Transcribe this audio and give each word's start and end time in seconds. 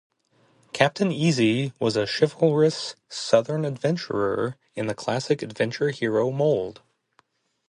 Captain 0.73 1.11
Easy 1.11 1.73
was 1.79 1.95
a 1.95 2.07
chivalrous 2.07 2.95
Southern 3.07 3.63
adventurer 3.65 4.55
in 4.73 4.87
the 4.87 4.95
classic 4.95 5.43
adventure-hero 5.43 6.31
mold. 6.31 6.81